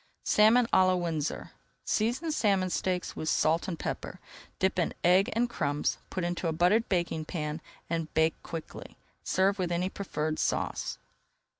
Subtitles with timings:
[0.23, 1.51] SALMON À LA WINDSOR
[1.85, 4.13] Season salmon steaks with salt and pepper,
[4.57, 8.41] [Page 273] dip in egg and crumbs, put into a buttered baking pan, and bake
[8.41, 8.97] quickly.
[9.23, 10.97] Serve with any preferred sauce.